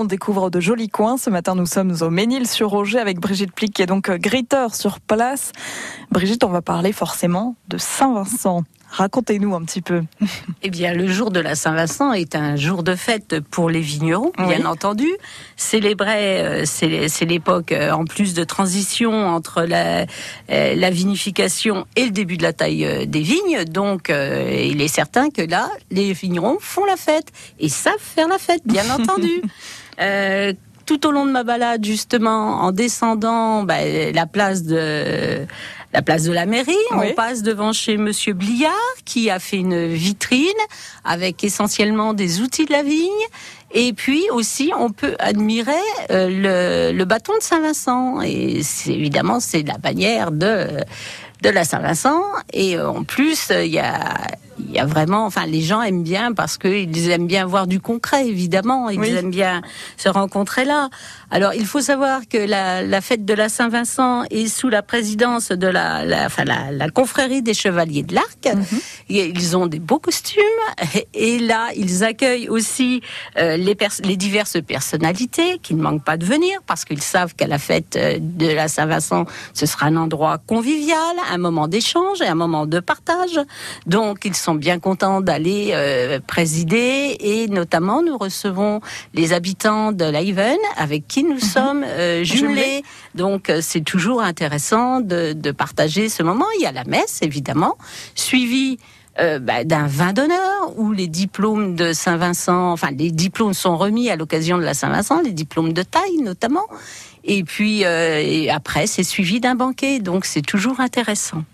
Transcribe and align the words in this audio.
on 0.00 0.04
découvre 0.04 0.50
de 0.50 0.60
jolis 0.60 0.88
coins. 0.88 1.18
Ce 1.18 1.28
matin, 1.28 1.54
nous 1.54 1.66
sommes 1.66 1.94
au 2.00 2.08
Ménil-sur-Roger 2.08 2.98
avec 2.98 3.20
Brigitte 3.20 3.52
Plic, 3.52 3.74
qui 3.74 3.82
est 3.82 3.86
donc 3.86 4.10
gritteur 4.10 4.74
sur 4.74 4.98
place. 4.98 5.52
Brigitte, 6.10 6.42
on 6.42 6.48
va 6.48 6.62
parler 6.62 6.92
forcément 6.92 7.54
de 7.68 7.76
Saint-Vincent. 7.76 8.64
Racontez-nous 8.90 9.54
un 9.54 9.62
petit 9.62 9.82
peu. 9.82 10.02
Eh 10.62 10.68
bien, 10.68 10.92
le 10.92 11.06
jour 11.06 11.30
de 11.30 11.40
la 11.40 11.54
Saint-Vincent 11.54 12.12
est 12.12 12.34
un 12.34 12.54
jour 12.54 12.82
de 12.82 12.94
fête 12.94 13.40
pour 13.40 13.70
les 13.70 13.80
vignerons, 13.80 14.30
bien 14.36 14.66
entendu. 14.66 15.08
Célébrer, 15.56 16.40
euh, 16.40 16.64
c'est 16.66 17.24
l'époque, 17.24 17.72
euh, 17.72 17.92
en 17.92 18.04
plus 18.04 18.34
de 18.34 18.44
transition 18.44 19.26
entre 19.26 19.62
la, 19.62 20.04
euh, 20.50 20.74
la, 20.74 20.90
vinification 20.90 21.86
et 21.96 22.04
le 22.04 22.10
début 22.10 22.36
de 22.36 22.42
la 22.42 22.52
taille 22.52 23.06
des 23.06 23.22
vignes. 23.22 23.64
Donc, 23.64 24.10
il 24.10 24.82
est 24.82 24.88
certain 24.88 25.30
que 25.30 25.40
là, 25.40 25.70
les 25.90 26.12
vignerons 26.12 26.58
font 26.60 26.84
la 26.84 26.96
fête 26.96 27.28
et 27.58 27.70
savent 27.70 27.94
faire 27.98 28.28
la 28.28 28.38
fête, 28.38 28.62
bien 28.66 28.84
entendu. 28.94 29.40
Tout 30.90 31.06
au 31.06 31.12
long 31.12 31.24
de 31.24 31.30
ma 31.30 31.44
balade, 31.44 31.84
justement, 31.84 32.62
en 32.62 32.72
descendant 32.72 33.62
bah, 33.62 33.76
la 34.12 34.26
place 34.26 34.64
de 34.64 35.46
la 35.92 36.02
place 36.02 36.24
de 36.24 36.32
la 36.32 36.46
mairie. 36.46 36.74
On 36.90 37.14
passe 37.14 37.42
devant 37.42 37.72
chez 37.72 37.96
Monsieur 37.96 38.32
Bliard 38.32 38.72
qui 39.04 39.30
a 39.30 39.38
fait 39.38 39.58
une 39.58 39.86
vitrine 39.86 40.48
avec 41.04 41.44
essentiellement 41.44 42.12
des 42.12 42.40
outils 42.40 42.64
de 42.64 42.72
la 42.72 42.82
vigne. 42.82 43.08
Et 43.72 43.92
puis 43.92 44.24
aussi, 44.32 44.72
on 44.76 44.90
peut 44.90 45.14
admirer 45.20 45.72
euh, 46.10 46.90
le, 46.92 46.96
le, 46.96 47.04
bâton 47.04 47.34
de 47.38 47.42
Saint-Vincent. 47.42 48.20
Et 48.22 48.60
évidemment, 48.86 49.38
c'est 49.38 49.62
la 49.62 49.78
bannière 49.78 50.32
de 50.32 50.66
de 51.42 51.48
la 51.48 51.64
Saint-Vincent. 51.64 52.22
Et 52.52 52.76
euh, 52.76 52.90
en 52.90 53.04
plus, 53.04 53.50
il 53.50 53.70
y 53.70 53.78
a 53.78 54.26
y 54.72 54.78
a 54.78 54.86
vraiment, 54.86 55.26
enfin, 55.26 55.46
les 55.46 55.60
gens 55.60 55.82
aiment 55.82 56.02
bien 56.02 56.32
parce 56.32 56.58
qu'ils 56.58 57.10
aiment 57.10 57.26
bien 57.26 57.46
voir 57.46 57.66
du 57.66 57.80
concret, 57.80 58.26
évidemment. 58.26 58.90
Ils 58.90 59.16
aiment 59.16 59.30
bien 59.30 59.62
se 59.96 60.08
rencontrer 60.08 60.64
là. 60.64 60.90
Alors, 61.30 61.54
il 61.54 61.66
faut 61.66 61.80
savoir 61.80 62.22
que 62.28 62.38
la, 62.38 62.82
la 62.82 63.00
fête 63.00 63.24
de 63.24 63.34
la 63.34 63.48
Saint-Vincent 63.48 64.24
est 64.30 64.48
sous 64.48 64.68
la 64.68 64.82
présidence 64.82 65.50
de 65.50 65.66
la, 65.66 66.04
la, 66.04 66.26
enfin, 66.26 66.44
la, 66.44 66.72
la 66.72 66.90
confrérie 66.90 67.42
des 67.42 67.54
Chevaliers 67.54 68.02
de 68.02 68.14
l'Arc. 68.14 68.46
Mhm. 68.46 68.80
Ils 69.08 69.56
ont 69.56 69.66
des 69.66 69.78
beaux 69.78 69.98
costumes 69.98 70.40
et 71.14 71.38
là, 71.38 71.68
ils 71.76 72.04
accueillent 72.04 72.48
aussi 72.48 73.02
euh, 73.38 73.56
les, 73.56 73.76
les 74.04 74.16
diverses 74.16 74.58
personnalités 74.66 75.58
qui 75.62 75.74
ne 75.74 75.82
manquent 75.82 76.04
pas 76.04 76.16
de 76.16 76.24
venir 76.24 76.60
parce 76.66 76.84
qu'ils 76.84 77.02
savent 77.02 77.34
qu'à 77.34 77.46
la 77.46 77.58
fête 77.58 77.96
euh, 77.96 78.18
de 78.20 78.48
la 78.48 78.68
Saint-Vincent, 78.68 79.24
ce 79.54 79.66
sera 79.66 79.86
un 79.86 79.96
endroit 79.96 80.38
convivial, 80.46 80.96
un 81.30 81.38
moment 81.38 81.68
d'échange 81.68 82.20
et 82.20 82.26
un 82.26 82.34
moment 82.34 82.66
de 82.66 82.80
partage. 82.80 83.40
Donc, 83.86 84.24
ils 84.24 84.34
sont 84.34 84.54
bien 84.60 84.78
contents 84.78 85.20
d'aller 85.20 85.70
euh, 85.72 86.20
présider 86.24 87.16
et 87.18 87.48
notamment 87.48 88.02
nous 88.02 88.16
recevons 88.16 88.80
les 89.14 89.32
habitants 89.32 89.90
de 89.90 90.04
l'Aven 90.04 90.58
avec 90.76 91.08
qui 91.08 91.24
nous 91.24 91.34
mhm. 91.34 91.40
sommes 91.40 91.84
euh, 91.84 92.22
jumelés. 92.24 92.84
Donc 93.16 93.50
euh, 93.50 93.58
c'est 93.60 93.80
toujours 93.80 94.22
intéressant 94.22 95.00
de, 95.00 95.32
de, 95.32 95.50
partager 95.50 96.08
ce 96.08 96.22
moment. 96.22 96.44
Il 96.58 96.62
y 96.62 96.66
a 96.66 96.72
la 96.72 96.84
messe 96.84 97.20
évidemment, 97.22 97.76
suivi 98.14 98.78
bah, 99.42 99.64
d'un 99.64 99.86
vin 99.86 100.14
d'honneur 100.14 100.72
où 100.76 100.92
les 100.92 101.06
diplômes 101.06 101.74
de 101.74 101.92
Saint-Vincent, 101.92 102.72
enfin 102.72 102.90
les 102.90 103.10
diplômes 103.10 103.52
sont 103.52 103.76
remis 103.76 104.08
à 104.08 104.16
l'occasion 104.16 104.56
de 104.56 104.62
la 104.62 104.72
Saint-Vincent, 104.72 105.20
les 105.20 105.32
diplômes 105.32 105.74
de 105.74 105.82
taille 105.82 106.22
notamment. 106.22 106.64
Et 107.24 107.44
puis 107.44 107.82
et 107.82 108.50
après 108.50 108.86
c'est 108.86 109.02
suivi 109.02 109.38
d'un 109.38 109.56
banquet, 109.56 109.98
donc 109.98 110.24
c'est 110.24 110.40
toujours 110.40 110.80
intéressant. 110.80 111.44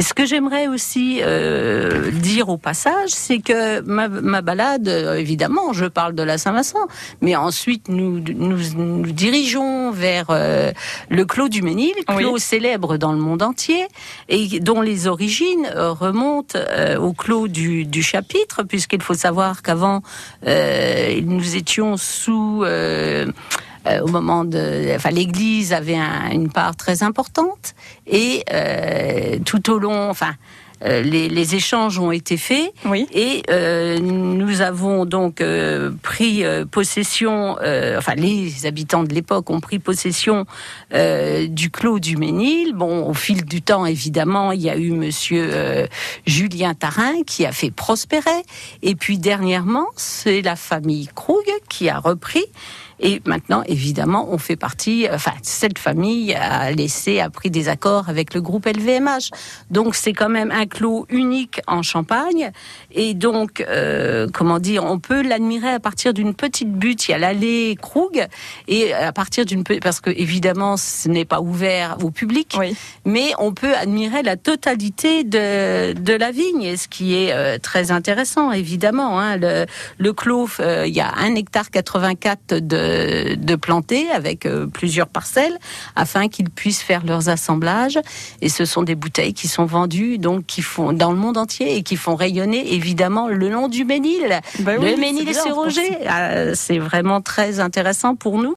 Mais 0.00 0.04
ce 0.04 0.14
que 0.14 0.24
j'aimerais 0.24 0.66
aussi 0.66 1.20
euh, 1.20 2.10
dire 2.10 2.48
au 2.48 2.56
passage, 2.56 3.10
c'est 3.10 3.40
que 3.40 3.82
ma, 3.82 4.08
ma, 4.08 4.40
balade, 4.40 4.88
euh, 4.88 5.16
évidemment, 5.16 5.74
je 5.74 5.84
parle 5.84 6.14
de 6.14 6.22
la 6.22 6.38
Saint-Vincent, 6.38 6.88
mais 7.20 7.36
ensuite 7.36 7.90
nous 7.90 8.18
nous, 8.18 8.56
nous 8.76 9.12
dirigeons 9.12 9.90
vers 9.90 10.28
euh, 10.30 10.72
le 11.10 11.26
Clos 11.26 11.50
du 11.50 11.60
Ménil, 11.60 11.92
clos 12.06 12.38
célèbre 12.38 12.96
dans 12.96 13.12
le 13.12 13.18
monde 13.18 13.42
entier 13.42 13.88
et 14.30 14.60
dont 14.60 14.80
les 14.80 15.06
origines 15.06 15.70
euh, 15.76 15.92
remontent 15.92 16.58
au 16.98 17.12
Clos 17.12 17.48
du, 17.48 17.84
du 17.84 18.02
chapitre, 18.02 18.62
puisqu'il 18.62 19.02
faut 19.02 19.12
savoir 19.12 19.60
qu'avant 19.60 20.00
nous 20.46 21.56
étions 21.56 21.98
sous 21.98 22.64
euh, 23.86 24.00
au 24.00 24.08
moment 24.08 24.44
de, 24.44 24.94
enfin, 24.94 25.10
l'Église 25.10 25.72
avait 25.72 25.98
une 26.32 26.50
part 26.50 26.76
très 26.76 27.02
importante 27.02 27.74
et 28.06 28.44
euh, 28.52 29.38
tout 29.44 29.70
au 29.70 29.78
long, 29.78 30.10
enfin. 30.10 30.34
Euh, 30.82 31.02
les, 31.02 31.28
les, 31.28 31.54
échanges 31.54 31.98
ont 31.98 32.10
été 32.10 32.38
faits 32.38 32.72
oui. 32.86 33.06
et 33.12 33.42
euh, 33.50 33.98
nous 33.98 34.62
avons 34.62 35.04
donc 35.04 35.42
euh, 35.42 35.90
pris 36.02 36.42
possession, 36.70 37.58
enfin 37.98 38.14
les 38.14 38.64
habitants 38.64 39.04
de 39.04 39.12
l'époque 39.12 39.50
ont 39.50 39.60
pris 39.60 39.78
possession 39.78 40.46
du 40.90 41.70
clos 41.70 41.98
du 41.98 42.16
Ménil. 42.16 42.72
Bon, 42.74 43.06
au 43.06 43.14
fil 43.14 43.44
du 43.44 43.60
temps, 43.62 43.84
évidemment, 43.84 44.52
il 44.52 44.62
y 44.62 44.70
a 44.70 44.76
eu 44.76 44.92
Monsieur 44.92 45.86
Julien 46.26 46.74
Tarin 46.74 47.24
qui 47.26 47.44
a 47.44 47.52
fait 47.52 47.70
prospérer, 47.70 48.42
et 48.82 48.94
puis 48.94 49.18
dernièrement, 49.18 49.86
c'est 49.96 50.40
la 50.40 50.56
famille 50.56 51.08
Krug 51.14 51.44
qui 51.68 51.88
a 51.88 51.98
repris. 51.98 52.46
Et 53.00 53.22
maintenant, 53.24 53.62
évidemment, 53.66 54.28
on 54.30 54.38
fait 54.38 54.56
partie, 54.56 55.06
enfin, 55.12 55.32
cette 55.42 55.78
famille 55.78 56.34
a 56.34 56.70
laissé, 56.70 57.20
a 57.20 57.30
pris 57.30 57.50
des 57.50 57.68
accords 57.68 58.08
avec 58.08 58.34
le 58.34 58.42
groupe 58.42 58.66
LVMH. 58.66 59.30
Donc, 59.70 59.94
c'est 59.94 60.12
quand 60.12 60.28
même 60.28 60.50
un 60.50 60.66
clos 60.66 61.06
unique 61.08 61.60
en 61.66 61.82
Champagne. 61.82 62.50
Et 62.92 63.14
donc, 63.14 63.62
euh, 63.62 64.26
comment 64.32 64.58
dire, 64.58 64.84
on 64.84 64.98
peut 64.98 65.22
l'admirer 65.22 65.70
à 65.70 65.80
partir 65.80 66.12
d'une 66.12 66.34
petite 66.34 66.72
butte. 66.72 67.08
Il 67.08 67.12
y 67.12 67.14
a 67.14 67.18
l'allée 67.18 67.76
Krug. 67.80 68.26
Et 68.68 68.92
à 68.92 69.12
partir 69.12 69.46
d'une, 69.46 69.64
parce 69.64 70.00
que 70.00 70.10
évidemment, 70.10 70.76
ce 70.76 71.08
n'est 71.08 71.24
pas 71.24 71.40
ouvert 71.40 71.96
au 72.02 72.10
public. 72.10 72.54
Oui. 72.58 72.76
Mais 73.06 73.32
on 73.38 73.52
peut 73.52 73.74
admirer 73.74 74.22
la 74.22 74.36
totalité 74.36 75.24
de, 75.24 75.94
de 75.94 76.12
la 76.12 76.30
vigne. 76.30 76.76
ce 76.76 76.86
qui 76.86 77.14
est 77.14 77.32
euh, 77.32 77.58
très 77.58 77.92
intéressant, 77.92 78.52
évidemment. 78.52 79.18
Hein. 79.18 79.36
Le, 79.36 79.66
le 79.98 80.12
clos, 80.12 80.48
euh, 80.60 80.86
il 80.86 80.94
y 80.94 81.00
a 81.00 81.12
un 81.16 81.34
hectare 81.34 81.70
84 81.70 82.54
de 82.54 82.89
de, 83.36 83.56
planter 83.56 84.10
avec 84.10 84.46
euh, 84.46 84.66
plusieurs 84.66 85.08
parcelles 85.08 85.58
afin 85.96 86.28
qu'ils 86.28 86.48
puissent 86.48 86.82
faire 86.82 87.04
leurs 87.04 87.28
assemblages. 87.28 87.98
Et 88.40 88.48
ce 88.48 88.64
sont 88.64 88.82
des 88.82 88.94
bouteilles 88.94 89.34
qui 89.34 89.48
sont 89.48 89.66
vendues 89.66 90.18
donc 90.18 90.46
qui 90.46 90.62
font 90.62 90.92
dans 90.92 91.12
le 91.12 91.18
monde 91.18 91.36
entier 91.36 91.76
et 91.76 91.82
qui 91.82 91.96
font 91.96 92.14
rayonner 92.14 92.72
évidemment 92.74 93.28
le 93.28 93.48
nom 93.50 93.68
du 93.68 93.84
Ménil. 93.84 94.40
Bah 94.60 94.76
le 94.76 94.96
Ménil 94.96 95.28
et 95.28 95.34
ses 95.34 95.50
Roger. 95.50 95.98
Ah, 96.08 96.54
c'est 96.54 96.78
vraiment 96.78 97.20
très 97.20 97.60
intéressant 97.60 98.14
pour 98.14 98.38
nous 98.38 98.48